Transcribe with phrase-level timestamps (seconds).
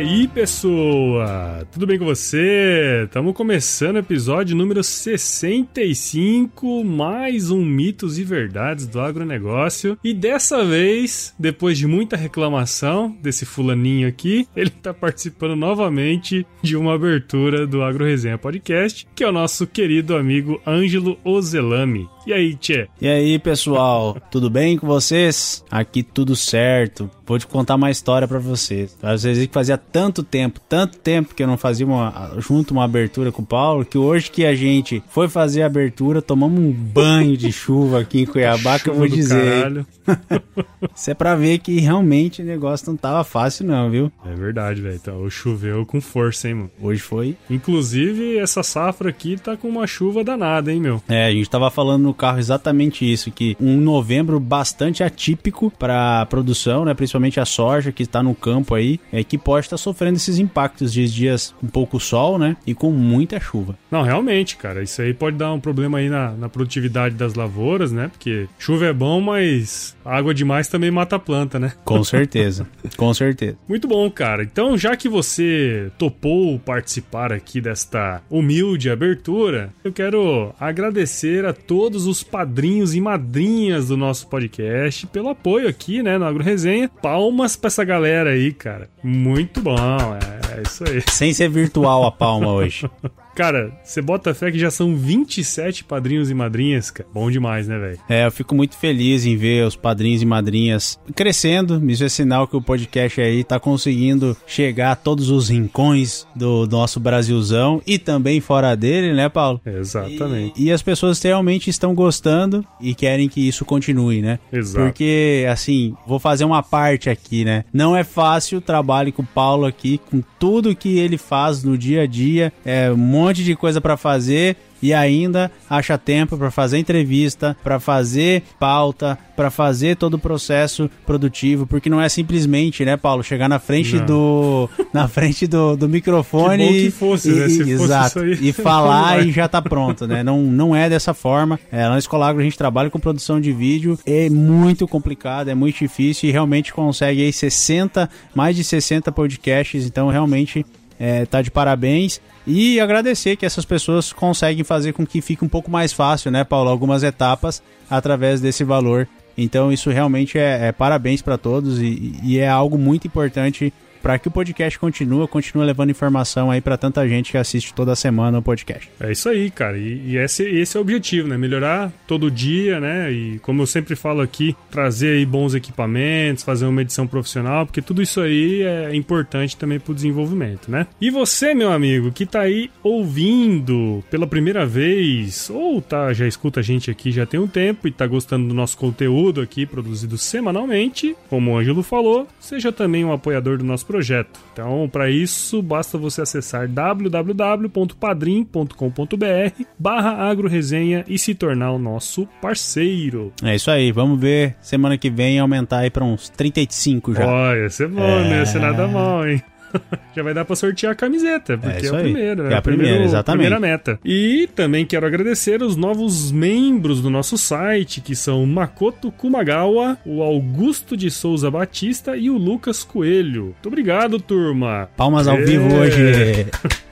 [0.00, 1.66] Aí, pessoa?
[1.70, 3.02] Tudo bem com você?
[3.04, 9.98] Estamos começando o episódio número 65, mais um Mitos e Verdades do Agronegócio.
[10.02, 16.78] E dessa vez, depois de muita reclamação desse fulaninho aqui, ele está participando novamente de
[16.78, 22.08] uma abertura do Agro Resenha Podcast, que é o nosso querido amigo Ângelo Ozelami.
[22.30, 22.86] E aí, Tchê?
[23.00, 25.64] E aí, pessoal, tudo bem com vocês?
[25.68, 27.10] Aqui tudo certo.
[27.26, 28.96] Vou te contar uma história para vocês.
[29.02, 32.84] Às vezes que fazia tanto tempo, tanto tempo que eu não fazia uma, junto uma
[32.84, 36.70] abertura com o Paulo, que hoje que a gente foi fazer a abertura, tomamos um
[36.70, 39.84] banho de chuva aqui em Cuiabá, que eu vou dizer.
[40.94, 44.12] Isso é pra ver que realmente o negócio não tava fácil, não, viu?
[44.24, 44.96] É verdade, velho.
[44.96, 46.70] Então, choveu com força, hein, mano?
[46.80, 47.36] Hoje foi.
[47.48, 51.02] Inclusive, essa safra aqui tá com uma chuva danada, hein, meu?
[51.08, 56.26] É, a gente tava falando no carro exatamente isso, que um novembro bastante atípico para
[56.26, 56.92] produção, né?
[56.92, 60.38] Principalmente a soja que está no campo aí, é que pode estar tá sofrendo esses
[60.38, 62.58] impactos de dias com pouco sol, né?
[62.66, 63.74] E com muita chuva.
[63.90, 67.90] Não, realmente, cara, isso aí pode dar um problema aí na, na produtividade das lavouras,
[67.90, 68.08] né?
[68.08, 71.72] Porque chuva é bom, mas água demais também mata a planta, né?
[71.84, 72.66] Com certeza,
[72.98, 73.56] com certeza.
[73.66, 74.42] Muito bom, cara.
[74.42, 81.99] Então, já que você topou participar aqui desta humilde abertura, eu quero agradecer a todos
[82.06, 86.88] os padrinhos e madrinhas do nosso podcast pelo apoio aqui, né, no Agro Resenha.
[86.88, 88.88] Palmas pra essa galera aí, cara.
[89.02, 91.02] Muito bom, é, é isso aí.
[91.10, 92.88] Sem ser virtual a palma hoje.
[93.40, 97.08] Cara, você bota fé que já são 27 padrinhos e madrinhas, cara.
[97.10, 97.98] Bom demais, né, velho?
[98.06, 101.82] É, eu fico muito feliz em ver os padrinhos e madrinhas crescendo.
[101.90, 106.66] Isso é sinal que o podcast aí tá conseguindo chegar a todos os rincões do
[106.66, 109.58] nosso Brasilzão e também fora dele, né, Paulo?
[109.64, 110.60] Exatamente.
[110.60, 114.38] E, e as pessoas realmente estão gostando e querem que isso continue, né?
[114.52, 114.84] Exato.
[114.84, 117.64] Porque, assim, vou fazer uma parte aqui, né?
[117.72, 121.78] Não é fácil o trabalho com o Paulo aqui, com tudo que ele faz no
[121.78, 122.52] dia a dia.
[122.66, 127.78] É um monte de coisa para fazer e ainda acha tempo para fazer entrevista, para
[127.78, 133.48] fazer pauta, para fazer todo o processo produtivo, porque não é simplesmente, né, Paulo, chegar
[133.48, 134.06] na frente não.
[134.06, 137.48] do na frente do, do microfone que bom que fosse, e, né?
[137.48, 140.22] Se fosse exato, isso aí, e falar e já tá pronto, né?
[140.22, 141.60] Não, não é dessa forma.
[141.70, 145.54] É, na Escola Agro a gente trabalha com produção de vídeo, é muito complicado, é
[145.54, 150.64] muito difícil e realmente consegue aí 60, mais de 60 podcasts, então realmente
[151.00, 152.20] é, tá de parabéns.
[152.46, 156.44] E agradecer que essas pessoas conseguem fazer com que fique um pouco mais fácil, né,
[156.44, 156.68] Paulo?
[156.68, 159.08] Algumas etapas através desse valor.
[159.36, 163.72] Então, isso realmente é, é parabéns para todos e, e é algo muito importante
[164.02, 167.94] para que o podcast continue, continue levando informação aí para tanta gente que assiste toda
[167.94, 168.90] semana o podcast.
[169.00, 169.78] É isso aí, cara.
[169.78, 171.36] E, e esse, esse, é o objetivo, né?
[171.36, 173.12] Melhorar todo dia, né?
[173.12, 177.82] E como eu sempre falo aqui, trazer aí bons equipamentos, fazer uma edição profissional, porque
[177.82, 180.86] tudo isso aí é importante também para o desenvolvimento, né?
[181.00, 186.60] E você, meu amigo, que tá aí ouvindo pela primeira vez, ou tá já escuta
[186.60, 190.16] a gente aqui já tem um tempo e tá gostando do nosso conteúdo aqui produzido
[190.18, 194.38] semanalmente, como o Ângelo falou, seja também um apoiador do nosso projeto.
[194.52, 203.32] Então, para isso, basta você acessar www.padrim.com.br barra agroresenha e se tornar o nosso parceiro.
[203.42, 207.26] É isso aí, vamos ver semana que vem aumentar aí para uns 35 já.
[207.26, 208.28] Olha, ia ser bom, é...
[208.28, 209.42] não ia ser nada mal, hein?
[210.14, 212.62] já vai dar para sortear a camiseta, porque é, é o primeiro, é, é a
[212.62, 213.42] primeira, exatamente.
[213.42, 213.98] primeira meta.
[214.04, 220.22] E também quero agradecer os novos membros do nosso site, que são Makoto Kumagawa, o
[220.22, 223.44] Augusto de Souza Batista e o Lucas Coelho.
[223.44, 224.88] Muito obrigado, turma.
[224.96, 225.44] Palmas ao é.
[225.44, 226.46] vivo hoje.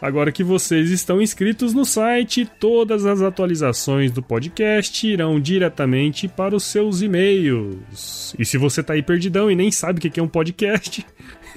[0.00, 6.56] Agora que vocês estão inscritos no site, todas as atualizações do podcast irão diretamente para
[6.56, 8.34] os seus e-mails.
[8.38, 11.04] E se você tá aí perdidão e nem sabe o que é um podcast,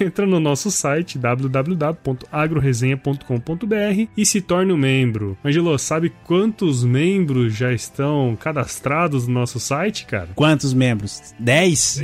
[0.00, 5.36] entra no nosso site www.agroresenha.com.br e se torne um membro.
[5.44, 10.28] Angelo, sabe quantos membros já estão cadastrados no nosso site, cara?
[10.34, 11.34] Quantos membros?
[11.38, 12.02] 10?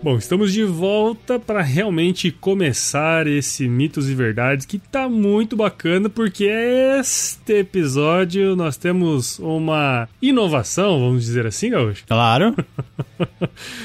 [0.00, 6.08] Bom, estamos de volta para realmente começar esse Mitos e Verdades que tá muito bacana
[6.08, 12.04] porque este episódio nós temos uma inovação, vamos dizer assim, Gaúcho?
[12.06, 12.54] Claro.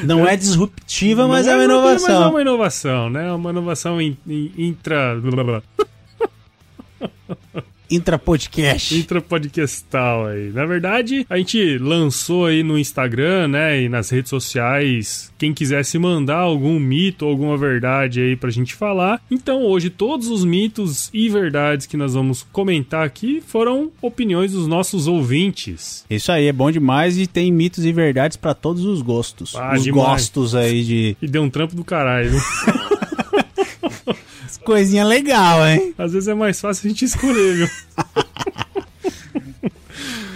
[0.04, 2.30] Não é disruptiva, mas Não é uma Mas é inovação.
[2.30, 3.32] uma inovação, né?
[3.32, 5.20] Uma inovação in, in- intra.
[7.90, 8.96] Intrapodcast.
[8.98, 10.52] intrapodcastal aí.
[10.54, 13.82] Na verdade, a gente lançou aí no Instagram, né?
[13.82, 15.32] E nas redes sociais.
[15.38, 19.22] Quem quisesse mandar algum mito alguma verdade aí pra gente falar.
[19.30, 24.68] Então, hoje, todos os mitos e verdades que nós vamos comentar aqui foram opiniões dos
[24.68, 26.06] nossos ouvintes.
[26.10, 29.56] Isso aí, é bom demais e tem mitos e verdades pra todos os gostos.
[29.56, 30.08] Ah, os demais.
[30.08, 32.40] gostos aí de E deu um trampo do caralho, viu?
[34.64, 35.94] coisinha legal, hein?
[35.98, 37.70] Às vezes é mais fácil a gente escolher, viu?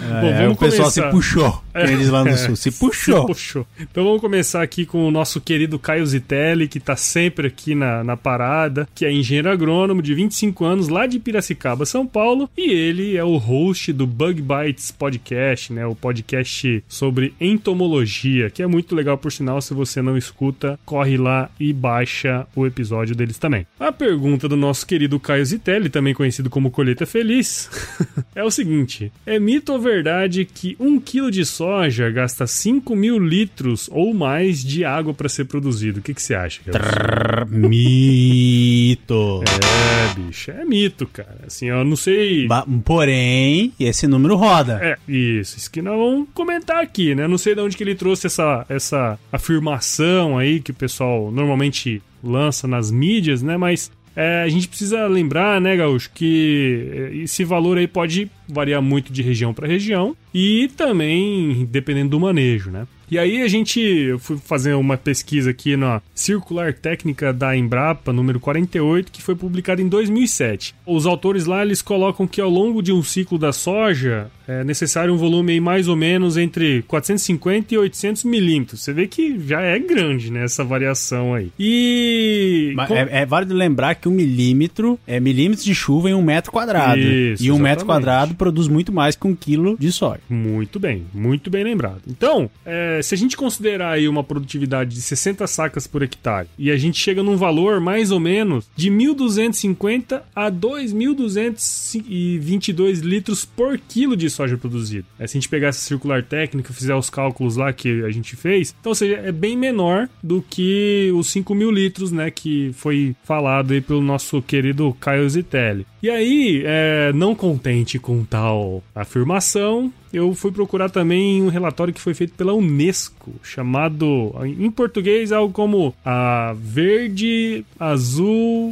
[0.08, 1.04] Bom, é, vamos o pessoal começar.
[1.04, 1.62] se puxou.
[1.72, 3.20] como Eles lá no sul, se puxou.
[3.20, 3.66] Se puxou.
[3.78, 8.02] Então vamos começar aqui com o nosso querido Caio Zitelli, que tá sempre aqui na,
[8.02, 12.70] na parada, que é engenheiro agrônomo de 25 anos, lá de Piracicaba, São Paulo, e
[12.70, 15.86] ele é o host do Bug Bites Podcast, né?
[15.86, 21.16] O podcast sobre entomologia, que é muito legal, por sinal, se você não escuta, corre
[21.16, 23.66] lá e baixa o episódio deles também.
[23.78, 27.68] A pergunta do nosso querido Caio Zitelli, também conhecido como Colheita Feliz,
[28.34, 29.97] é o seguinte: é mito ou verdade
[30.44, 35.44] que um quilo de soja gasta 5 mil litros ou mais de água para ser
[35.46, 36.00] produzido?
[36.00, 36.60] O que, que você acha?
[36.64, 37.46] Gabriel?
[37.68, 39.42] Mito.
[39.44, 41.38] É, bicho, é mito, cara.
[41.46, 42.46] Assim, eu não sei.
[42.46, 44.78] Ba- Porém, esse número roda.
[44.82, 47.26] É, isso, isso que nós vamos comentar aqui, né?
[47.28, 52.02] Não sei de onde que ele trouxe essa, essa afirmação aí que o pessoal normalmente
[52.22, 53.56] lança nas mídias, né?
[53.56, 58.82] Mas é, a gente precisa lembrar, né, Gaúcho, que é, esse valor aí pode variar
[58.82, 62.86] muito de região para região e também dependendo do manejo, né?
[63.10, 68.38] E aí a gente fui fazer uma pesquisa aqui na Circular Técnica da Embrapa, número
[68.38, 70.74] 48, que foi publicada em 2007.
[70.84, 75.14] Os autores lá eles colocam que ao longo de um ciclo da soja é necessário
[75.14, 78.82] um volume aí mais ou menos entre 450 e 800 milímetros.
[78.82, 81.50] Você vê que já é grande, né, essa variação aí.
[81.58, 86.22] E com- é, é válido lembrar que um milímetro é milímetros de chuva em um
[86.22, 87.00] metro quadrado.
[87.00, 87.86] Isso, e um metro exatamente.
[87.86, 90.20] quadrado produz muito mais que um quilo de soja.
[90.30, 92.02] Muito bem, muito bem lembrado.
[92.06, 96.70] Então, é, se a gente considerar aí uma produtividade de 60 sacas por hectare e
[96.70, 104.16] a gente chega num valor mais ou menos de 1.250 a 2.222 litros por quilo
[104.16, 105.06] de soja produzido.
[105.18, 108.36] É, se a gente pegar essa circular técnica fizer os cálculos lá que a gente
[108.36, 112.70] fez, então, ou seja, é bem menor do que os 5 mil litros, né, que
[112.74, 115.86] foi falado aí pelo nosso querido Caio Zitelli.
[116.02, 122.00] E aí, é, não contente com tal afirmação, eu fui procurar também um relatório que
[122.00, 128.70] foi feito pela Unesco, chamado, em português, algo como a verde, azul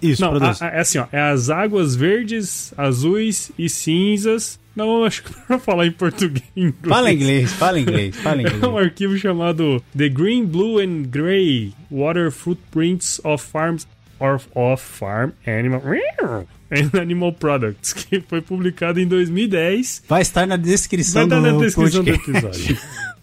[0.00, 0.10] e...
[0.10, 5.04] Isso, Não, a, a, é assim, ó, é as águas verdes, azuis e cinzas não,
[5.04, 6.42] acho que pra falar em português.
[6.56, 6.74] Inglês.
[6.88, 8.54] Fala inglês, fala inglês, fala inglês.
[8.64, 13.86] É um arquivo chamado The Green, Blue and Gray Water Footprints of Farms
[14.20, 15.82] of, Farm Animal
[16.70, 20.04] and Animal Products, que foi publicado em 2010.
[20.08, 22.78] Vai estar na descrição, Vai estar na descrição do episódio.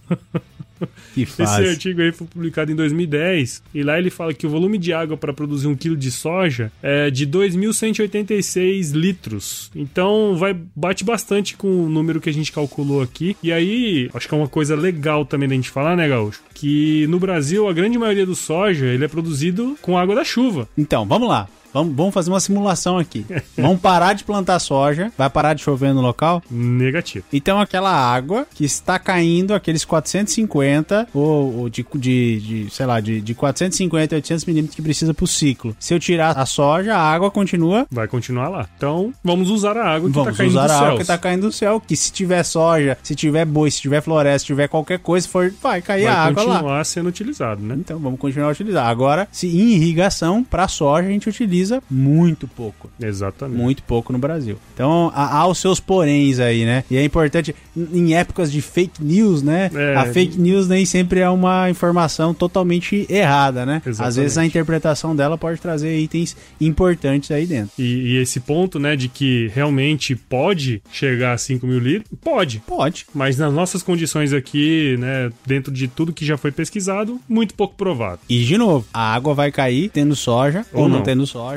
[1.14, 1.68] Que Esse fase.
[1.68, 5.18] artigo aí foi publicado em 2010 e lá ele fala que o volume de água
[5.18, 9.72] para produzir um quilo de soja é de 2.186 litros.
[9.76, 13.36] Então vai bate bastante com o número que a gente calculou aqui.
[13.44, 16.42] E aí, acho que é uma coisa legal também da gente falar, né, Gaúcho?
[16.54, 20.68] Que no Brasil a grande maioria do soja ele é produzido com água da chuva.
[20.78, 21.48] Então, vamos lá.
[21.74, 23.26] Vamos, vamos fazer uma simulação aqui.
[23.58, 25.12] vamos parar de plantar soja.
[25.18, 26.42] Vai parar de chover no local?
[26.50, 27.26] Negativo.
[27.32, 33.00] Então, aquela água que está caindo, aqueles 450, ou, ou de, de, de, sei lá,
[33.00, 35.76] de, de 450 a 800 milímetros que precisa pro ciclo.
[35.80, 37.88] Se eu tirar a soja, a água continua.
[37.92, 38.68] Vai continuar lá.
[38.78, 40.86] Então, vamos usar a água que Vamos tá caindo usar do a céu.
[40.88, 41.82] água que tá caindo do céu.
[41.88, 45.54] Que se tiver soja, se tiver boi, se tiver floresta, se tiver qualquer coisa, for,
[45.62, 46.54] vai cair Vai a água lá.
[46.56, 47.76] continuar sendo utilizado, né?
[47.78, 48.88] Então vamos continuar a utilizar.
[48.88, 52.90] Agora, se em irrigação, para soja a gente utiliza muito pouco.
[53.00, 53.58] Exatamente.
[53.58, 54.58] Muito pouco no Brasil.
[54.74, 56.84] Então há, há os seus poréns aí, né?
[56.90, 59.70] E é importante, em épocas de fake news, né?
[59.74, 59.96] É.
[59.96, 63.82] A fake news nem sempre é uma informação totalmente errada, né?
[63.86, 64.20] Às Exatamente.
[64.22, 67.72] vezes a interpretação dela pode trazer itens importantes aí dentro.
[67.78, 72.60] E, e esse ponto, né, de que realmente pode chegar a 5 mil litros, pode.
[72.66, 73.06] Pode.
[73.14, 77.76] Mas nas nossas condições aqui, né, dentro de tudo que já foi pesquisado, muito pouco
[77.76, 78.20] provável.
[78.30, 81.04] E de novo, a água vai cair tendo soja ou, Ou não não.
[81.04, 81.51] tendo soja.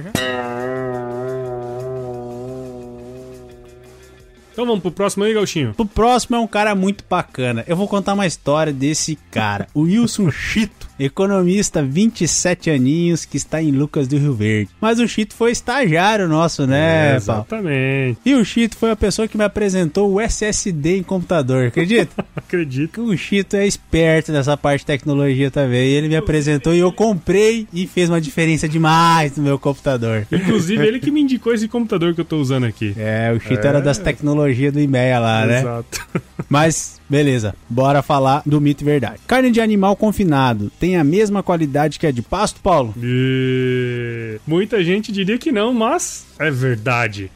[4.53, 5.75] Então vamos pro próximo aí, Gauchinho.
[5.77, 7.65] O próximo é um cara muito bacana.
[7.67, 13.63] Eu vou contar uma história desse cara, o Wilson Chito, economista, 27 aninhos, que está
[13.63, 14.71] em Lucas do Rio Verde.
[14.81, 17.17] Mas o Chito foi estagiário nosso, né, Paulo?
[17.17, 18.19] exatamente.
[18.25, 22.25] E o Chito foi a pessoa que me apresentou o SSD em computador, acredita?
[22.37, 23.03] Acredito.
[23.03, 25.89] o Chito é esperto nessa parte de tecnologia também.
[25.91, 30.27] Ele me apresentou e eu comprei e fez uma diferença demais no meu computador.
[30.31, 32.95] Inclusive, ele que me indicou esse computador que eu tô usando aqui.
[32.97, 33.69] É, o Chito É.
[33.69, 35.61] era das tecnologias do IMEA lá, né?
[35.61, 36.07] Exato.
[36.49, 39.19] Mas, beleza, bora falar do mito e verdade.
[39.27, 42.93] Carne de animal confinado tem a mesma qualidade que a de pasto, Paulo?
[43.03, 44.39] E...
[44.47, 47.31] Muita gente diria que não, mas é verdade.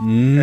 [0.00, 0.38] Hum,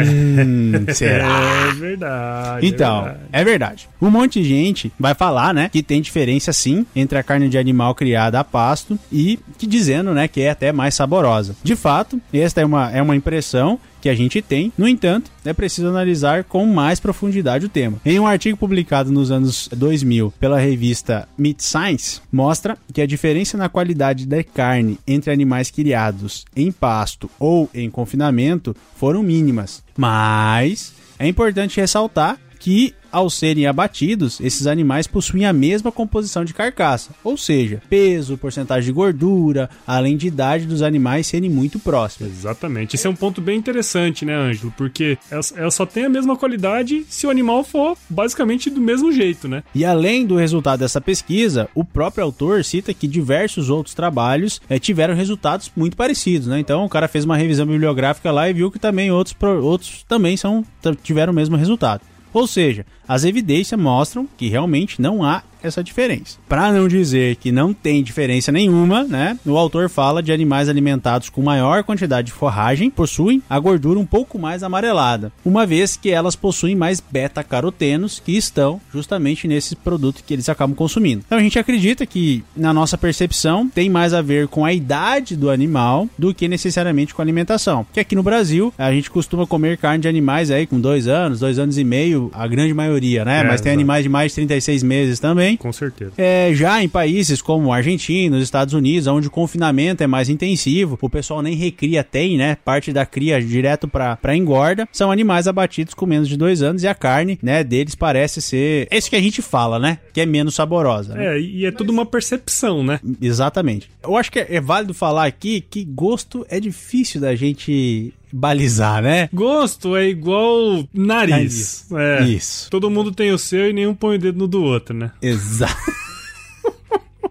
[0.94, 1.67] será?
[1.67, 2.67] É verdade.
[2.67, 3.25] Então, é verdade.
[3.32, 3.89] é verdade.
[4.00, 7.58] Um monte de gente vai falar, né, que tem diferença sim entre a carne de
[7.58, 11.56] animal criada a pasto e que dizendo, né, que é até mais saborosa.
[11.63, 14.72] De fato, esta é uma, é uma impressão que a gente tem.
[14.77, 18.00] No entanto, é preciso analisar com mais profundidade o tema.
[18.06, 23.58] Em um artigo publicado nos anos 2000 pela revista Meat Science, mostra que a diferença
[23.58, 29.84] na qualidade da carne entre animais criados em pasto ou em confinamento foram mínimas.
[29.96, 32.38] Mas é importante ressaltar
[32.68, 38.38] que ao serem abatidos, esses animais possuem a mesma composição de carcaça, ou seja, peso,
[38.38, 42.30] porcentagem de gordura, além de idade dos animais serem muito próximos.
[42.30, 42.98] Exatamente.
[42.98, 44.74] Esse é um ponto bem interessante, né, Ângelo?
[44.76, 49.14] Porque ela, ela só tem a mesma qualidade se o animal for basicamente do mesmo
[49.14, 49.64] jeito, né?
[49.74, 54.78] E além do resultado dessa pesquisa, o próprio autor cita que diversos outros trabalhos eh,
[54.78, 56.60] tiveram resultados muito parecidos, né?
[56.60, 59.34] Então o cara fez uma revisão bibliográfica lá e viu que também outros,
[59.64, 60.66] outros também são,
[61.02, 62.02] tiveram o mesmo resultado.
[62.38, 66.38] Ou seja, as evidências mostram que realmente não há essa diferença.
[66.48, 69.38] Para não dizer que não tem diferença nenhuma, né?
[69.46, 74.06] O autor fala de animais alimentados com maior quantidade de forragem possuem a gordura um
[74.06, 80.24] pouco mais amarelada, uma vez que elas possuem mais beta-carotenos que estão justamente nesse produto
[80.26, 81.24] que eles acabam consumindo.
[81.26, 85.36] Então a gente acredita que na nossa percepção tem mais a ver com a idade
[85.36, 87.86] do animal do que necessariamente com a alimentação.
[87.94, 91.40] Que aqui no Brasil a gente costuma comer carne de animais aí com dois anos,
[91.40, 93.42] dois anos e meio, a grande maioria, né?
[93.42, 93.80] É, Mas tem exato.
[93.80, 95.58] animais de mais de 36 meses também.
[95.58, 96.12] Com certeza.
[96.18, 100.98] É, já em países como Argentina, os Estados Unidos, onde o confinamento é mais intensivo,
[101.01, 102.58] o pessoal nem recria tem, né?
[102.63, 106.84] Parte da cria direto pra, pra engorda, são animais abatidos com menos de dois anos
[106.84, 108.88] e a carne, né, deles parece ser.
[108.89, 110.00] É isso que a gente fala, né?
[110.13, 111.16] Que é menos saborosa.
[111.16, 111.38] Né?
[111.38, 113.00] É, e é tudo uma percepção, né?
[113.22, 113.89] Exatamente.
[114.04, 119.01] Eu acho que é, é válido falar aqui que gosto é difícil da gente balizar,
[119.01, 119.29] né?
[119.34, 121.86] Gosto é igual nariz.
[121.91, 122.24] É.
[122.24, 122.70] Isso.
[122.70, 125.12] Todo mundo tem o seu e nenhum põe o dedo no do outro, né?
[125.22, 125.75] Exato.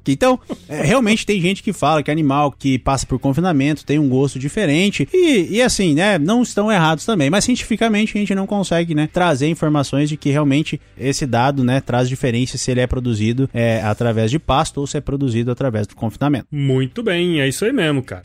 [0.08, 4.08] Então, é, realmente tem gente que fala que animal que passa por confinamento tem um
[4.08, 5.08] gosto diferente.
[5.12, 7.28] E, e assim, né, não estão errados também.
[7.28, 11.80] Mas cientificamente a gente não consegue, né, trazer informações de que realmente esse dado, né,
[11.80, 15.86] traz diferença se ele é produzido é, através de pasto ou se é produzido através
[15.88, 16.46] do confinamento.
[16.52, 18.22] Muito bem, é isso aí mesmo, cara.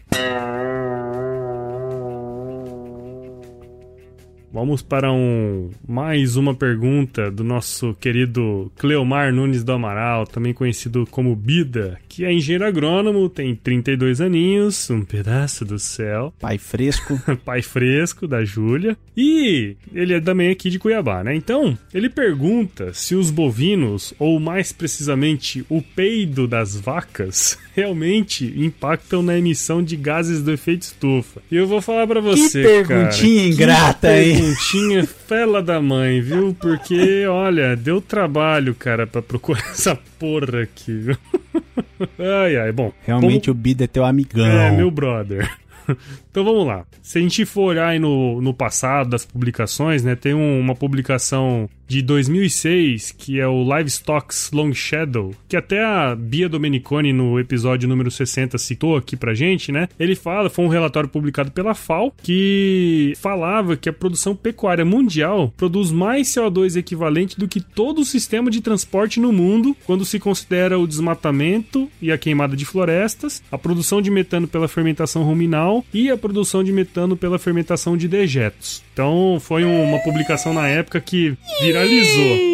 [4.54, 11.08] Vamos para um mais uma pergunta do nosso querido Cleomar Nunes do Amaral, também conhecido
[11.10, 16.34] como Bida, que é engenheiro agrônomo, tem 32 aninhos, um pedaço do céu.
[16.38, 17.18] Pai fresco.
[17.46, 18.98] Pai fresco da Júlia.
[19.16, 21.34] E ele é também aqui de Cuiabá, né?
[21.34, 29.24] Então, ele pergunta se os bovinos, ou mais precisamente o peido das vacas, realmente impactam
[29.24, 31.42] na emissão de gases do efeito estufa.
[31.50, 34.41] E eu vou falar para você, que perguntinha cara, ingrata aí.
[34.42, 36.56] Perguntinha fela da mãe, viu?
[36.60, 41.18] Porque, olha, deu trabalho, cara, para procurar essa porra aqui, viu?
[42.18, 42.92] Ai, ai, bom.
[43.06, 44.46] Realmente o Bida é teu amigão.
[44.46, 45.50] É, meu brother.
[46.30, 46.86] Então vamos lá.
[47.02, 50.16] Se a gente for olhar aí no, no passado das publicações, né?
[50.16, 56.16] Tem um, uma publicação de 2006 que é o Livestocks Long Shadow, que até a
[56.16, 59.90] Bia Domeniconi no episódio número 60 citou aqui pra gente, né?
[60.00, 65.54] Ele fala, foi um relatório publicado pela FAO que falava que a produção pecuária mundial
[65.58, 70.18] produz mais CO2 equivalente do que todo o sistema de transporte no mundo quando se
[70.18, 75.84] considera o desmatamento e a queimada de florestas, a produção de metano pela fermentação ruminal
[75.94, 78.82] e a produção de metano pela fermentação de dejetos.
[78.94, 81.36] Então foi uma publicação na época que
[81.84, 82.52] viralizou.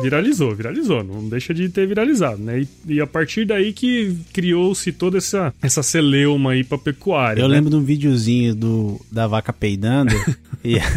[0.00, 2.60] Viralizou, viralizou, não deixa de ter viralizado, né?
[2.60, 7.40] E, e a partir daí que criou-se toda essa, essa celeuma aí pra pecuária.
[7.40, 7.56] Eu né?
[7.56, 10.14] lembro de um videozinho do, da vaca peidando
[10.64, 10.76] e.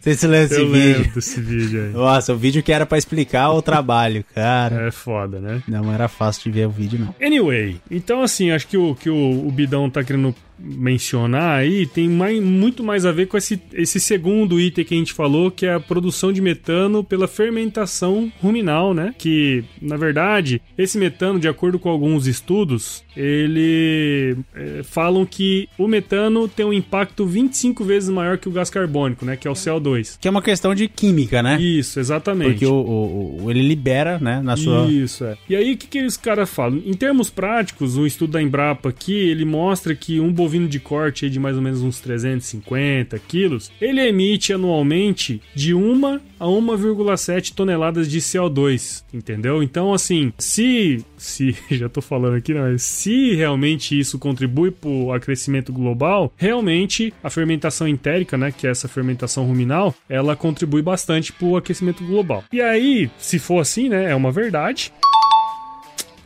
[0.00, 0.98] Você se lembra desse Eu vídeo?
[0.98, 1.92] lembro desse vídeo aí.
[1.92, 4.86] Nossa, o vídeo que era pra explicar o trabalho, cara.
[4.86, 5.60] É foda, né?
[5.66, 7.14] Não, não era fácil de ver o vídeo, não.
[7.20, 12.08] Anyway, então assim, acho que o que o, o Bidão tá querendo mencionar aí tem
[12.08, 15.66] mais, muito mais a ver com esse, esse segundo item que a gente falou, que
[15.66, 19.14] é a produção de metano pela fermentação ruminal, né?
[19.16, 25.86] Que, na verdade, esse metano, de acordo com alguns estudos, ele é, falam que o
[25.86, 29.36] metano tem um impacto 25 vezes maior que o gás carbônico, né?
[29.36, 30.18] Que é o CO2.
[30.20, 31.60] Que é uma questão de química, né?
[31.60, 32.50] Isso, exatamente.
[32.50, 34.86] Porque o, o- o- ele libera, né, na sua...
[34.90, 35.36] Isso, é.
[35.48, 36.82] E aí, o que, que os caras falam?
[36.84, 41.24] Em termos práticos, o estudo da Embrapa aqui, ele mostra que um bovino de corte
[41.24, 47.52] aí de mais ou menos uns 350 quilos, ele emite anualmente de 1 a 1,7
[47.54, 49.62] toneladas de CO2, entendeu?
[49.62, 51.04] Então, assim, se...
[51.16, 57.12] se já tô falando aqui, mas se realmente isso contribui para o aquecimento global, realmente
[57.22, 62.04] a fermentação entérica, né, que é essa fermentação ruminal, ela contribui bastante para o aquecimento
[62.04, 62.44] global.
[62.52, 64.92] E aí, se for assim, né, é uma verdade.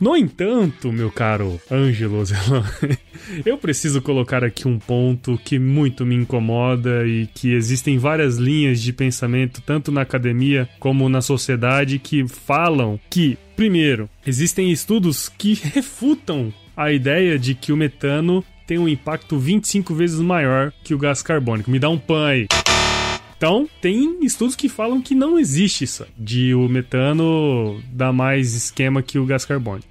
[0.03, 2.65] No entanto, meu caro Ângelo Zelan,
[3.45, 8.81] eu preciso colocar aqui um ponto que muito me incomoda e que existem várias linhas
[8.81, 15.53] de pensamento, tanto na academia como na sociedade, que falam que, primeiro, existem estudos que
[15.73, 20.97] refutam a ideia de que o metano tem um impacto 25 vezes maior que o
[20.97, 21.71] gás carbônico.
[21.71, 22.47] Me dá um pan aí.
[23.43, 29.03] Então, tem estudos que falam que não existe isso, de o metano dar mais esquema
[29.03, 29.85] que o gás carbônico,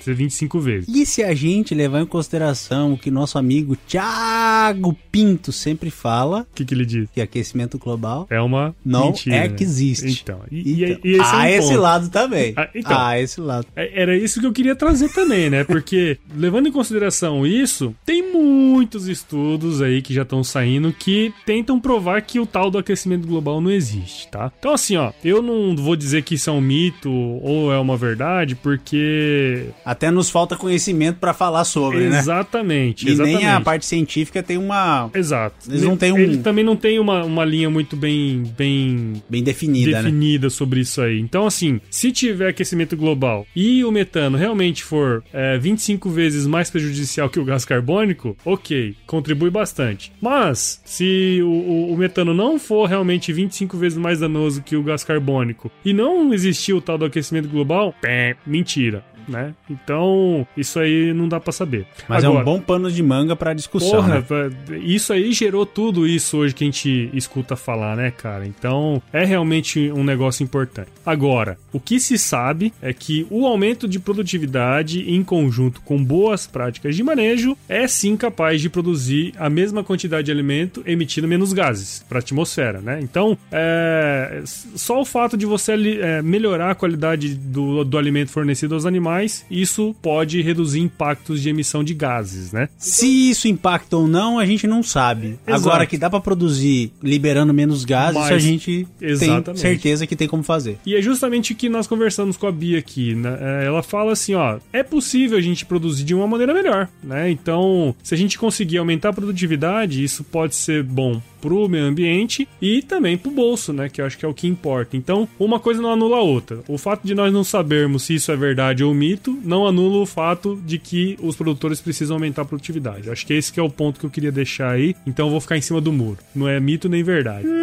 [0.00, 0.88] ser 25 vezes.
[0.92, 6.40] E se a gente levar em consideração o que nosso amigo Thiago Pinto sempre fala,
[6.50, 7.08] O que, que ele diz?
[7.14, 9.36] que aquecimento global É uma não mentira.
[9.36, 10.22] é que existe.
[10.24, 11.80] Então, e, Então, e, e esse é um esse ponto.
[11.80, 12.54] lado também.
[12.56, 12.98] Ah, então.
[12.98, 13.68] ah, esse lado.
[13.76, 15.62] É- Era isso que eu queria trazer também, né?
[15.62, 21.78] Porque, levando em consideração isso, tem muitos estudos aí que já estão saindo que tentam
[21.78, 22.95] provar que o tal do aquecimento
[23.26, 24.50] global não existe, tá?
[24.58, 27.96] Então, assim, ó, eu não vou dizer que isso é um mito ou é uma
[27.96, 29.66] verdade, porque.
[29.84, 32.18] Até nos falta conhecimento pra falar sobre, né?
[32.18, 33.36] Exatamente, E exatamente.
[33.38, 35.56] nem a parte científica tem uma Exato.
[35.68, 39.42] Eles não têm um- Ele também não tem uma, uma linha muito bem, bem bem
[39.42, 40.02] definida, né?
[40.02, 41.18] definida sobre isso aí.
[41.20, 46.70] Então, assim, se tiver aquecimento global e o metano realmente for é, 25 vezes mais
[46.70, 50.12] prejudicial que o gás carbônico, ok, contribui bastante.
[50.20, 54.82] Mas, se o, o- o metano não for realmente 25 vezes mais danoso que o
[54.82, 59.04] gás carbônico e não existir o tal do aquecimento global, pé, mentira.
[59.28, 59.54] Né?
[59.68, 61.86] Então, isso aí não dá pra saber.
[62.08, 64.20] Mas é Agora, um bom pano de manga pra discussão, Porra, né?
[64.28, 68.46] va- isso aí gerou tudo isso hoje que a gente escuta falar, né, cara?
[68.46, 70.88] Então, é realmente um negócio importante.
[71.04, 76.46] Agora, o que se sabe é que o aumento de produtividade em conjunto com boas
[76.46, 81.52] práticas de manejo é sim capaz de produzir a mesma quantidade de alimento emitindo menos
[81.52, 82.98] gases para a atmosfera, né?
[83.02, 88.74] Então, é, só o fato de você é, melhorar a qualidade do, do alimento fornecido
[88.74, 92.68] aos animais mais, isso pode reduzir impactos de emissão de gases, né?
[92.78, 95.38] Se isso impacta ou não, a gente não sabe.
[95.46, 95.68] Exato.
[95.68, 99.60] Agora que dá pra produzir liberando menos gases, Mas- a gente tem Exatamente.
[99.60, 100.78] certeza que tem como fazer.
[100.84, 103.36] E é justamente o que nós conversamos com a Bia aqui, né?
[103.40, 107.30] É, Ela fala assim, ó, é possível a gente produzir de uma maneira melhor, né?
[107.30, 112.48] Então, se a gente conseguir aumentar a produtividade, isso pode ser bom pro meio ambiente
[112.60, 113.88] e também pro bolso, né?
[113.88, 114.96] Que eu acho que é o que importa.
[114.96, 116.58] Então, uma coisa não anula a outra.
[116.66, 120.06] O fato de nós não sabermos se isso é verdade ou mito, não anula o
[120.06, 123.06] fato de que os produtores precisam aumentar a produtividade.
[123.06, 124.96] Eu acho que esse que é o ponto que eu queria deixar aí.
[125.06, 126.18] Então, eu vou ficar em cima do muro.
[126.34, 127.46] Não é mito nem verdade.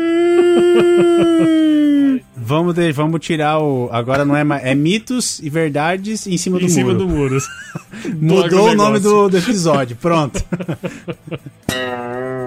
[2.35, 3.87] Vamos, de- vamos tirar o.
[3.91, 4.63] Agora não é mais.
[4.65, 6.99] É mitos e verdades em cima do em cima muro.
[6.99, 7.37] do muro.
[8.19, 9.95] Mudou o nome do, do episódio.
[9.95, 10.43] Pronto.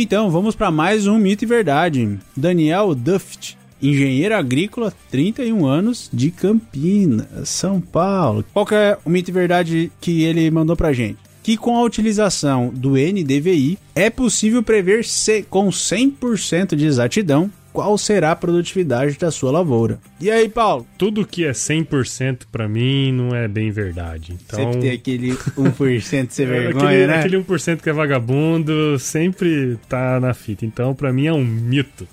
[0.00, 2.20] Então, vamos para mais um mito e verdade.
[2.36, 8.44] Daniel Duft, engenheiro agrícola, 31 anos, de Campinas, São Paulo.
[8.52, 11.18] Qual que é o mito e verdade que ele mandou pra gente?
[11.42, 17.96] Que com a utilização do NDVI é possível prever se, com 100% de exatidão qual
[17.96, 20.00] será a produtividade da sua lavoura.
[20.20, 20.84] E aí, Paulo?
[20.98, 24.32] tudo que é 100% pra mim não é bem verdade.
[24.32, 27.18] Então, Sempre tem aquele 1% de ser é, vergonha, aquele, né?
[27.20, 30.66] aquele 1% que é vagabundo sempre tá na fita.
[30.66, 32.08] Então, pra mim é um mito.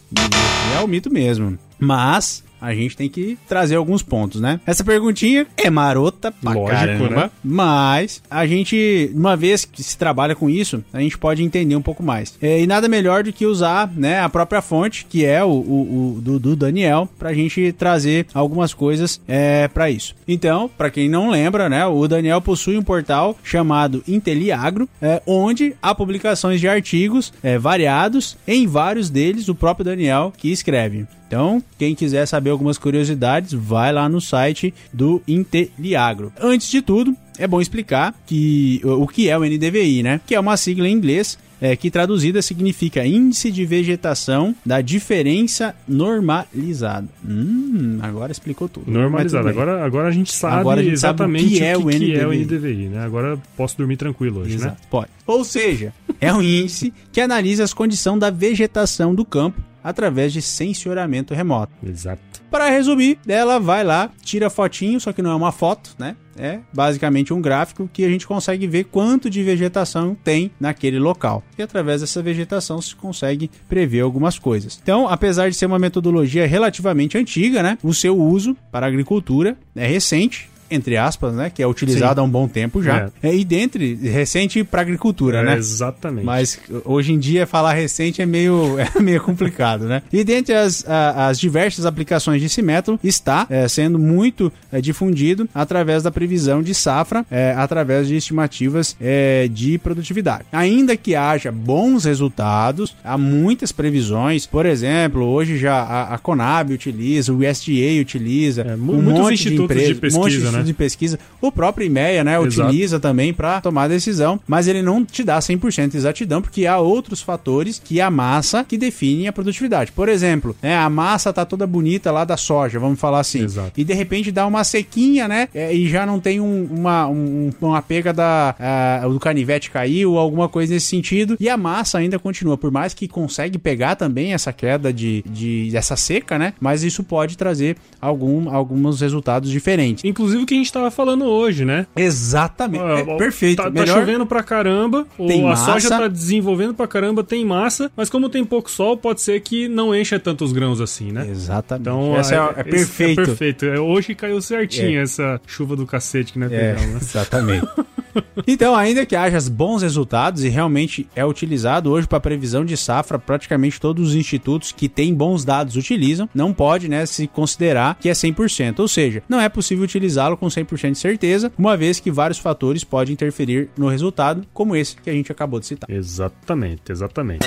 [0.77, 1.57] É o mito mesmo.
[1.79, 4.59] Mas a gente tem que trazer alguns pontos, né?
[4.65, 7.31] Essa perguntinha é marota pra Lógico, caramba, né?
[7.43, 11.81] mas a gente, uma vez que se trabalha com isso, a gente pode entender um
[11.81, 12.35] pouco mais.
[12.41, 16.15] É, e nada melhor do que usar né, a própria fonte, que é o, o,
[16.17, 20.15] o do, do Daniel, pra gente trazer algumas coisas é, para isso.
[20.27, 25.75] Então, pra quem não lembra, né, o Daniel possui um portal chamado Inteliagro, é, onde
[25.81, 31.05] há publicações de artigos é, variados, em vários deles o próprio Daniel que escreve.
[31.35, 36.31] Então, quem quiser saber algumas curiosidades, vai lá no site do Inteliagro.
[36.39, 40.21] Antes de tudo, é bom explicar que o o que é o NDVI, né?
[40.25, 45.75] Que é uma sigla em inglês é, que traduzida significa Índice de Vegetação da Diferença
[45.85, 47.09] Normalizada.
[47.27, 48.89] Hum, agora explicou tudo.
[48.89, 49.51] Bem.
[49.51, 52.15] Agora, agora a gente sabe Agora a gente sabe o exatamente que é o que
[52.15, 52.87] é o NDVI.
[52.87, 53.03] Né?
[53.03, 54.67] Agora posso dormir tranquilo hoje, né?
[54.67, 55.09] Exato, pode.
[55.27, 60.41] Ou seja, é um índice que analisa as condições da vegetação do campo através de
[60.41, 61.71] sensoramento remoto.
[61.85, 62.19] Exato.
[62.49, 66.15] Para resumir, ela vai lá, tira fotinho, só que não é uma foto, né?
[66.37, 71.43] É basicamente um gráfico que a gente consegue ver quanto de vegetação tem naquele local.
[71.57, 74.79] E através dessa vegetação se consegue prever algumas coisas.
[74.81, 77.77] Então, apesar de ser uma metodologia relativamente antiga, né?
[77.83, 80.49] O seu uso para a agricultura é recente.
[80.69, 81.49] Entre aspas, né?
[81.53, 83.09] Que é utilizado há um bom tempo já.
[83.21, 83.33] É.
[83.35, 85.57] E dentre recente para agricultura, É, né?
[85.57, 86.25] Exatamente.
[86.25, 90.01] Mas hoje em dia falar recente é meio, é meio complicado, né?
[90.11, 95.47] E dentre as, a- as diversas aplicações desse método está é, sendo muito é, difundido
[95.53, 100.45] através da previsão de safra, é, através de estimativas é, de produtividade.
[100.51, 104.45] Ainda que haja bons resultados, há muitas previsões.
[104.45, 109.75] Por exemplo, hoje já a, a Conab utiliza, o USDA utiliza, É, mu- muitos institutos
[109.77, 110.63] de um monte pesquisa, de né?
[110.63, 111.19] de pesquisa.
[111.41, 112.67] O próprio IMEA, né, Exato.
[112.69, 116.77] utiliza também para tomar decisão, mas ele não te dá 100% de exatidão, porque há
[116.79, 119.91] outros fatores que a massa que definem a produtividade.
[119.91, 123.71] Por exemplo, né, a massa tá toda bonita lá da soja, vamos falar assim, Exato.
[123.79, 127.51] e de repente dá uma sequinha, né, é, e já não tem um- uma, um-
[127.61, 132.17] uma pega da, ah, do canivete caiu, alguma coisa nesse sentido, e a massa ainda
[132.19, 136.83] continua, por mais que consegue pegar também essa queda de, de dessa seca, né, mas
[136.83, 140.03] isso pode trazer algum, alguns resultados diferentes.
[140.03, 141.85] Inclusive o que a gente tava falando hoje, né?
[141.95, 142.83] Exatamente.
[142.83, 143.57] Ah, É, perfeito.
[143.57, 143.99] Tá, tá Melhor...
[143.99, 145.73] chovendo pra caramba, Tem a massa.
[145.73, 149.67] soja tá desenvolvendo pra caramba, tem massa, mas como tem pouco sol, pode ser que
[149.67, 151.27] não encha tantos grãos assim, né?
[151.29, 151.81] Exatamente.
[151.89, 153.21] Então, Essa é, é perfeito.
[153.21, 153.65] É perfeito.
[153.65, 155.03] É, Hoje caiu certinho É.
[155.03, 156.97] essa chuva do cacete que nós É, pegamos, né?
[157.01, 157.67] exatamente.
[158.47, 163.19] então, ainda que haja bons resultados e realmente é utilizado hoje para previsão de safra,
[163.19, 168.09] praticamente todos os institutos que têm bons dados utilizam, não pode né, se considerar que
[168.09, 168.79] é 100%.
[168.79, 172.83] Ou seja, não é possível utilizá-lo com 100% de certeza, uma vez que vários fatores
[172.83, 175.89] podem interferir no resultado, como esse que a gente acabou de citar.
[175.89, 177.45] Exatamente, exatamente.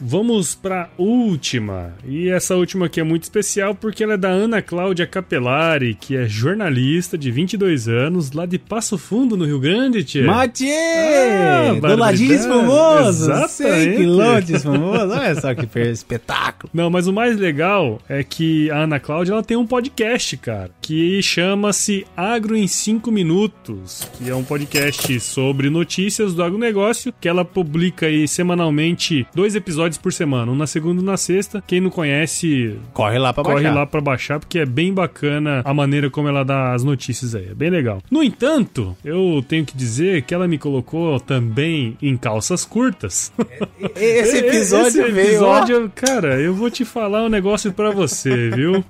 [0.00, 1.94] Vamos para última.
[2.06, 6.16] E essa última aqui é muito especial porque ela é da Ana Cláudia Capelari, que
[6.16, 10.24] é jornalista de 22 anos, lá de Passo Fundo, no Rio Grande, tia.
[10.24, 10.68] Mate!
[10.70, 12.38] Ah, do ladinho!
[12.38, 13.96] 100 Exatamente.
[13.96, 15.12] quilômetros famoso!
[15.12, 16.70] Olha só que espetáculo!
[16.72, 20.70] Não, mas o mais legal é que a Ana Cláudia ela tem um podcast, cara,
[20.80, 27.28] que chama-se Agro em 5 Minutos, que é um podcast sobre notícias do agronegócio, que
[27.28, 31.16] ela publica aí semanalmente dois episódios episódios por semana, um na segunda e um na
[31.16, 31.62] sexta.
[31.66, 33.74] Quem não conhece, Corre lá pra corre baixar.
[33.74, 37.48] lá pra baixar, porque é bem bacana a maneira como ela dá as notícias aí.
[37.50, 38.02] É bem legal.
[38.10, 43.32] No entanto, eu tenho que dizer que ela me colocou também em calças curtas.
[43.96, 48.84] Esse episódio Esse veio, episódio, cara, eu vou te falar um negócio pra você, viu?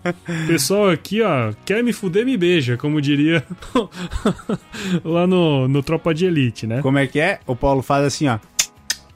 [0.47, 3.45] Pessoal aqui, ó, quer me fuder, me beija, como diria
[5.05, 6.83] lá no, no Tropa de Elite, né?
[6.83, 7.39] Como é que é?
[7.47, 8.39] O Paulo faz assim, ó.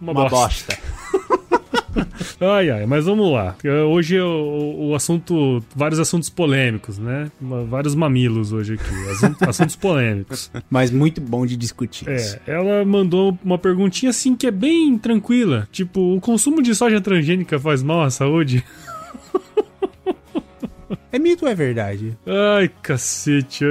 [0.01, 0.75] Uma, Uma bosta.
[0.77, 0.92] bosta.
[2.41, 3.57] Ai, ai, mas vamos lá.
[3.89, 7.31] Hoje é o, o assunto, vários assuntos polêmicos, né?
[7.69, 10.51] Vários mamilos hoje aqui, assuntos, assuntos polêmicos.
[10.69, 12.09] Mas muito bom de discutir.
[12.09, 15.69] É, ela mandou uma perguntinha assim que é bem tranquila.
[15.71, 18.65] Tipo, o consumo de soja transgênica faz mal à saúde?
[21.13, 22.17] É mito ou é verdade?
[22.27, 23.67] Ai, cacete.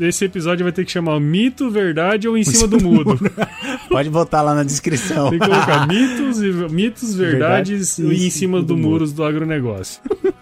[0.00, 3.20] Esse episódio vai ter que chamar Mito, Verdade ou Em Cima do Mudo.
[3.90, 5.28] Pode botar lá na descrição.
[5.28, 10.00] Tem que colocar mitos, e, mitos verdades Verdade e em cima do, muros do agronegócio.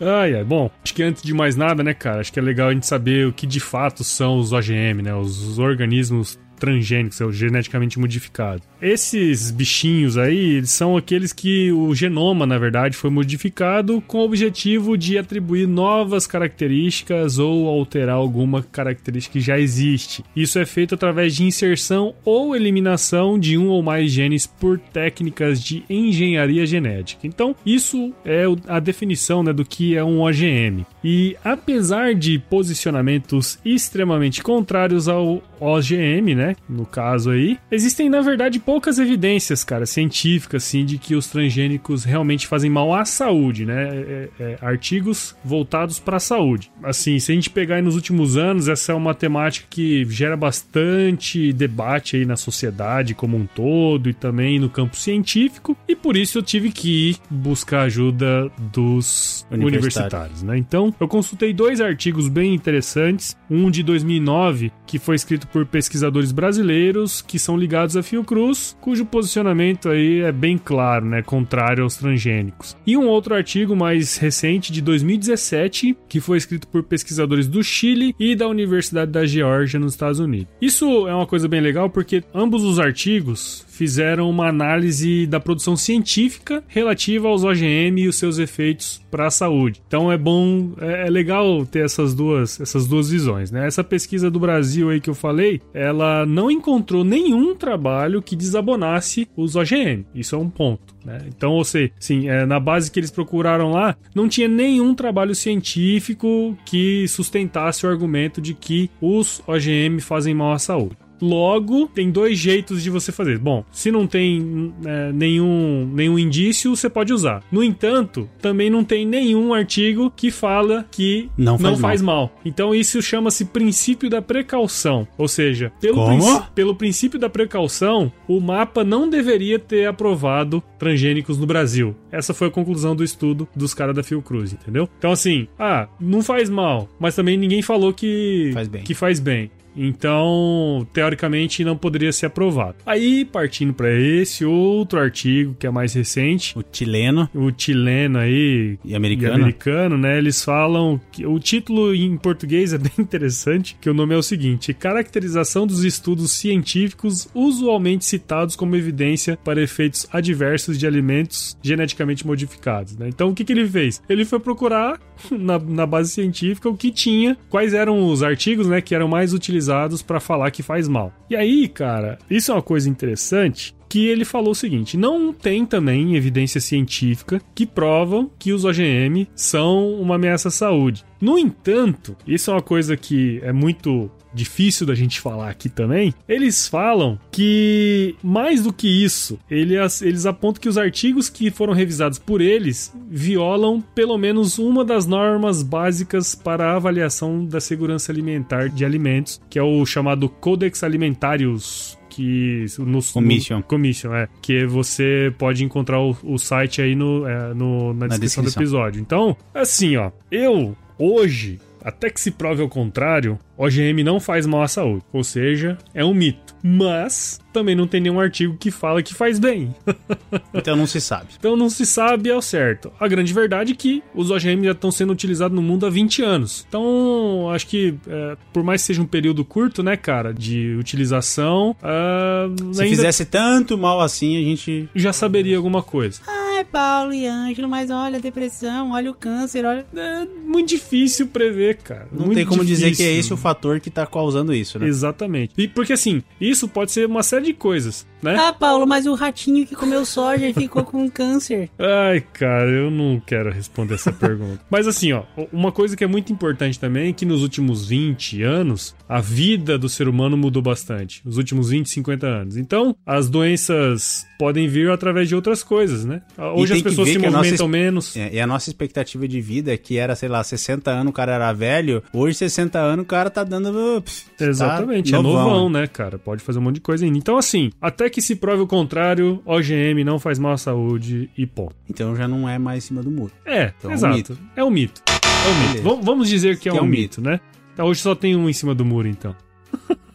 [0.00, 2.68] Ai, ai, bom, acho que antes de mais nada, né, cara, acho que é legal
[2.68, 7.32] a gente saber o que de fato são os OGM, né, os organismos transgênicos, ou
[7.32, 8.66] geneticamente modificados.
[8.80, 14.24] Esses bichinhos aí, eles são aqueles que o genoma, na verdade, foi modificado com o
[14.24, 20.24] objetivo de atribuir novas características ou alterar alguma característica que já existe.
[20.34, 25.62] Isso é feito através de inserção ou eliminação de um ou mais genes por técnicas
[25.62, 27.26] de engenharia genética.
[27.26, 30.86] Então, isso é a definição né, do que é um OGM.
[31.02, 38.58] E apesar de posicionamentos extremamente contrários ao OGM, né, no caso aí, existem na verdade
[38.58, 43.88] poucas evidências, cara, científicas, assim, de que os transgênicos realmente fazem mal à saúde, né?
[43.88, 46.70] É- é- artigos voltados para a saúde.
[46.82, 50.36] Assim, se a gente pegar aí nos últimos anos, essa é uma temática que gera
[50.36, 56.16] bastante debate aí na sociedade como um todo e também no campo científico, e por
[56.16, 59.62] isso eu tive que ir buscar ajuda dos Universitários.
[59.86, 60.58] universitários, né?
[60.58, 66.32] Então, eu consultei dois artigos bem interessantes, um de 2009, que foi escrito por pesquisadores
[66.36, 71.96] brasileiros que são ligados a Fiocruz, cujo posicionamento aí é bem claro, né, contrário aos
[71.96, 72.76] transgênicos.
[72.86, 78.14] E um outro artigo mais recente de 2017, que foi escrito por pesquisadores do Chile
[78.20, 80.48] e da Universidade da Geórgia nos Estados Unidos.
[80.60, 85.76] Isso é uma coisa bem legal porque ambos os artigos fizeram uma análise da produção
[85.76, 89.82] científica relativa aos OGM e os seus efeitos para a saúde.
[89.86, 93.66] Então é bom, é, é legal ter essas duas, essas duas visões, né?
[93.66, 99.28] Essa pesquisa do Brasil aí que eu falei, ela não encontrou nenhum trabalho que desabonasse
[99.36, 100.06] os OGM.
[100.14, 101.18] Isso é um ponto, né?
[101.28, 105.34] Então, ou seja, sim, é, na base que eles procuraram lá, não tinha nenhum trabalho
[105.34, 110.96] científico que sustentasse o argumento de que os OGM fazem mal à saúde.
[111.20, 113.38] Logo, tem dois jeitos de você fazer.
[113.38, 117.42] Bom, se não tem é, nenhum, nenhum indício, você pode usar.
[117.50, 122.32] No entanto, também não tem nenhum artigo que fala que Não faz faz mal.
[122.44, 125.06] Então isso chama-se princípio da precaução.
[125.16, 131.38] Ou seja, pelo, princ- pelo princípio da precaução, o mapa não deveria ter aprovado transgênicos
[131.38, 131.94] no Brasil.
[132.10, 134.88] Essa foi a conclusão do estudo dos caras da Fiocruz, entendeu?
[134.98, 138.82] Então assim, ah, não faz mal, mas também ninguém falou que Faz bem.
[138.82, 139.50] que faz bem.
[139.76, 142.76] Então, teoricamente, não poderia ser aprovado.
[142.86, 148.78] Aí, partindo para esse outro artigo, que é mais recente, O chileno o chileno aí
[148.84, 149.34] e e americano.
[149.34, 150.16] americano, né?
[150.18, 154.22] Eles falam que o título em português é bem interessante, que o nome é o
[154.22, 162.26] seguinte: Caracterização dos estudos científicos usualmente citados como evidência para efeitos adversos de alimentos geneticamente
[162.26, 163.08] modificados, né?
[163.08, 164.02] Então, o que, que ele fez?
[164.08, 164.98] Ele foi procurar
[165.30, 169.32] na, na base científica o que tinha, quais eram os artigos, né, que eram mais
[169.32, 171.12] utilizados para falar que faz mal.
[171.28, 175.64] E aí, cara, isso é uma coisa interessante que ele falou o seguinte: não tem
[175.64, 181.04] também evidência científica que provam que os OGM são uma ameaça à saúde.
[181.20, 186.12] No entanto, isso é uma coisa que é muito difícil da gente falar aqui também.
[186.28, 191.72] Eles falam que mais do que isso, eles, eles apontam que os artigos que foram
[191.72, 198.12] revisados por eles violam pelo menos uma das normas básicas para a avaliação da segurança
[198.12, 203.56] alimentar de alimentos, que é o chamado Codex Alimentarius que no, Commission.
[203.58, 204.26] no- Commission, é.
[204.40, 208.52] Que você pode encontrar o, o site aí no, é, no- na, descrição, descrição.
[208.52, 209.00] do episódio.
[209.02, 211.58] Então, assim, ó, eu hoje.
[211.86, 215.04] Até que se prove ao contrário, OGM não faz mal à saúde.
[215.12, 216.56] Ou seja, é um mito.
[216.60, 219.72] Mas também não tem nenhum artigo que fala que faz bem.
[220.52, 221.28] então não se sabe.
[221.38, 222.92] Então não se sabe ao certo.
[222.98, 226.22] A grande verdade é que os OGM já estão sendo utilizados no mundo há 20
[226.22, 226.66] anos.
[226.68, 231.70] Então, acho que é, por mais que seja um período curto, né, cara, de utilização.
[231.70, 232.96] Uh, Se ainda...
[232.96, 234.88] fizesse tanto mal assim, a gente.
[234.92, 236.20] Já saberia alguma coisa.
[236.26, 239.86] Ai, Paulo e Ângelo, mas olha a depressão, olha o câncer, olha.
[239.94, 242.08] É muito difícil prever, cara.
[242.12, 242.90] Não muito tem como difícil.
[242.90, 244.86] dizer que é esse o fator que tá causando isso, né?
[244.86, 245.52] Exatamente.
[245.56, 248.36] E porque assim, isso pode ser uma série de coisas, né?
[248.38, 251.70] Ah, Paulo, mas o ratinho que comeu soja e ficou com câncer.
[251.78, 254.60] Ai, cara, eu não quero responder essa pergunta.
[254.70, 258.42] Mas assim, ó, uma coisa que é muito importante também é que nos últimos 20
[258.42, 261.22] anos, a vida do ser humano mudou bastante.
[261.24, 262.56] Os últimos 20, 50 anos.
[262.56, 266.22] Então, as doenças podem vir através de outras coisas, né?
[266.54, 268.16] Hoje as pessoas se movimentam nossa, menos.
[268.16, 271.34] É, e a nossa expectativa de vida, que era, sei lá, 60 anos o cara
[271.34, 274.02] era velho, hoje 60 anos o cara tá dando.
[274.02, 276.18] Pff, Exatamente, tá é novão, novão, né, cara?
[276.18, 277.16] Pode fazer um monte de coisa ainda.
[277.16, 281.46] Então, assim, até que se prove o contrário, OGM não faz mal à saúde e
[281.46, 281.74] ponto.
[281.88, 283.32] Então já não é mais em cima do muro.
[283.44, 284.12] É, então, exato.
[284.14, 284.38] É um mito.
[284.56, 285.02] É um mito.
[285.06, 286.04] É um mito.
[286.04, 287.40] Vamos dizer que é, que um, é um mito, mito, né?
[287.72, 289.34] Então, hoje só tem um em cima do muro, então.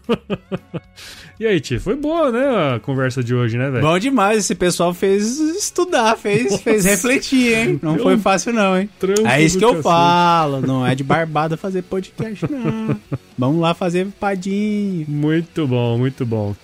[1.39, 3.83] e aí, Tia, foi boa, né, a conversa de hoje, né, velho?
[3.83, 7.79] Bom demais, esse pessoal fez estudar, fez, fez refletir, hein?
[7.81, 8.89] Não foi fácil não, hein?
[9.29, 12.99] É isso que eu falo, não é de barbada fazer podcast, não.
[13.37, 15.05] Vamos lá fazer padinho.
[15.07, 16.55] Muito bom, muito bom.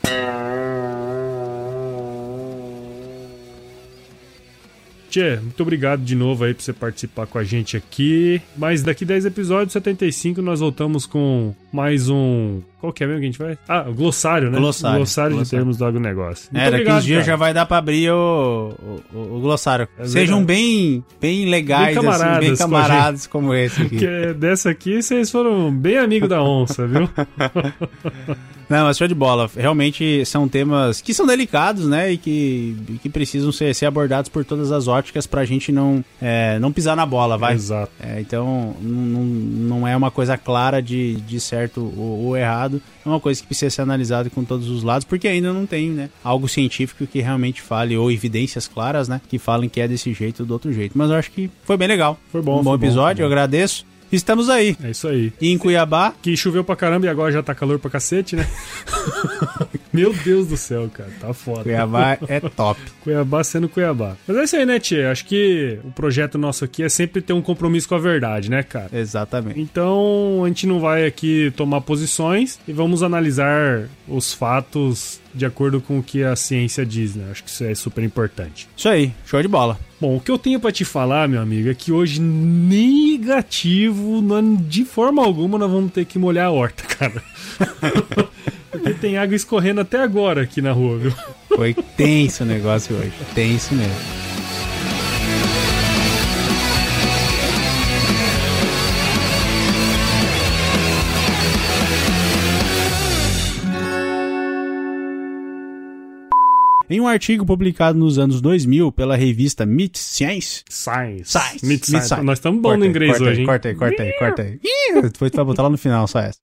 [5.18, 8.40] Tchê, muito obrigado de novo aí por você participar com a gente aqui.
[8.56, 12.60] Mas daqui 10 episódios, 75, nós voltamos com mais um.
[12.80, 13.56] Qual que é mesmo que a gente vai?
[13.68, 14.58] Ah, o glossário, né?
[14.58, 14.98] Glossário.
[14.98, 15.44] Glossário, glossário.
[15.44, 16.50] de termos do agronegócio.
[16.52, 18.74] Muito é, daqui uns dias já vai dar pra abrir o,
[19.14, 19.88] o, o glossário.
[20.00, 23.98] É Sejam bem, bem legais, bem camaradas, assim, bem camaradas como esse aqui.
[23.98, 27.08] Que dessa aqui vocês foram bem amigos da onça, viu?
[28.70, 29.50] Não, mas show de bola.
[29.56, 32.12] Realmente são temas que são delicados, né?
[32.12, 36.60] E que, que precisam ser, ser abordados por todas as óticas pra gente não, é,
[36.60, 37.54] não pisar na bola, vai.
[37.54, 37.92] Exato.
[38.00, 42.82] É, então, não, não é uma coisa clara de, de certo ou, ou, errado.
[43.06, 45.90] É uma coisa que precisa ser analisada com todos os lados, porque ainda não tem,
[45.90, 46.10] né?
[46.24, 49.22] Algo científico que realmente fale, ou evidências claras, né?
[49.28, 50.98] Que falem que é desse jeito ou do outro jeito.
[50.98, 52.20] Mas eu acho que foi bem legal.
[52.32, 52.60] Foi bom.
[52.60, 53.86] Um bom episódio, bom, eu agradeço.
[54.12, 54.78] Estamos aí.
[54.82, 55.34] É isso aí.
[55.42, 56.14] E em Cuiabá.
[56.22, 58.48] Que choveu pra caramba e agora já tá calor pra cacete, né?
[59.92, 61.10] Meu Deus do céu, cara.
[61.20, 61.64] Tá foda.
[61.64, 62.80] Cuiabá é top.
[63.04, 64.16] Cuiabá sendo Cuiabá.
[64.28, 65.12] Mas é isso aí, né, Tia?
[65.12, 68.64] Acho que o projeto nosso aqui é sempre ter um compromisso com a verdade, né,
[68.64, 68.90] cara?
[68.94, 69.60] Exatamente.
[69.60, 75.80] Então, a gente não vai aqui tomar posições e vamos analisar os fatos de acordo
[75.80, 77.28] com o que a ciência diz, né?
[77.32, 78.68] Acho que isso é super importante.
[78.76, 79.80] Isso aí, show de bola.
[80.00, 84.56] Bom, o que eu tenho para te falar, meu amigo, é que hoje negativo, não,
[84.56, 87.24] de forma alguma nós vamos ter que molhar a horta, cara.
[88.72, 91.14] Porque tem água escorrendo até agora aqui na rua, viu?
[91.56, 94.28] Foi tenso o negócio hoje, tenso mesmo.
[106.90, 110.64] Em um artigo publicado nos anos 2000 pela revista Meet Science.
[110.70, 111.26] Science.
[111.26, 111.60] Science.
[111.60, 112.08] Science.
[112.08, 112.24] Science.
[112.24, 114.60] Nós estamos bons no inglês corta hoje, aí, Corta aí, corta aí, corta aí.
[115.12, 116.40] Tu vai botar lá no final, só essa.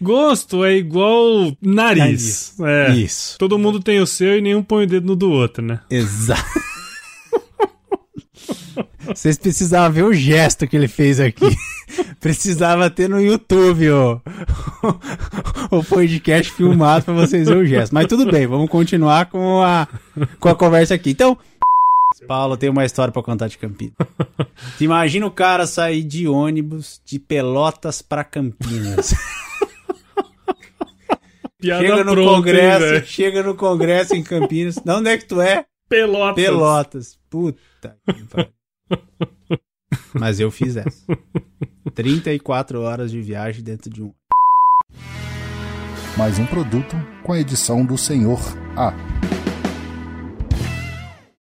[0.00, 2.54] Gosto é igual nariz.
[2.60, 2.90] É.
[2.92, 3.36] Isso.
[3.38, 5.80] Todo mundo tem o seu e nenhum põe o dedo no do outro, né?
[5.90, 6.42] Exato.
[9.06, 11.56] Vocês precisavam ver o gesto que ele fez aqui.
[12.20, 14.20] Precisava ter no YouTube ó,
[15.70, 17.92] o podcast filmado para vocês verem o gesto.
[17.94, 19.88] Mas tudo bem, vamos continuar com a,
[20.38, 21.10] com a conversa aqui.
[21.10, 21.38] Então,
[22.26, 23.94] Paulo, tem uma história para contar de Campinas.
[24.80, 29.14] Imagina o cara sair de ônibus de Pelotas para Campinas.
[31.60, 34.76] Piada chega no pronta, congresso, hein, chega no congresso em Campinas.
[34.76, 35.66] De onde é que tu é?
[35.88, 36.44] Pelotas.
[36.44, 37.18] Pelotas.
[37.28, 38.52] Puta que pariu.
[40.14, 41.04] Mas eu fiz essa.
[41.94, 44.12] 34 horas de viagem dentro de um.
[46.16, 48.40] Mais um produto com a edição do Senhor
[48.76, 48.92] A.